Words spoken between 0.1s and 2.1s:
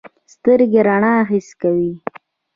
سترګې رڼا حس کوي.